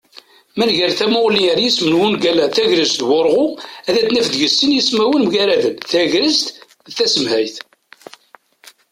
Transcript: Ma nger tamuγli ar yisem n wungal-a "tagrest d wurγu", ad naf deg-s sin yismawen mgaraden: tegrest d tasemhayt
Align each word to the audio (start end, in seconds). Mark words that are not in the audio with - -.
Ma 0.57 0.63
nger 0.69 0.91
tamuγli 0.99 1.45
ar 1.51 1.59
yisem 1.61 1.87
n 1.91 1.97
wungal-a 1.99 2.47
"tagrest 2.55 2.97
d 3.01 3.03
wurγu", 3.09 3.45
ad 3.89 3.95
naf 4.13 4.27
deg-s 4.29 4.53
sin 4.57 4.75
yismawen 4.75 5.25
mgaraden: 5.25 5.75
tegrest 5.91 6.45
d 6.87 6.91
tasemhayt 6.97 7.55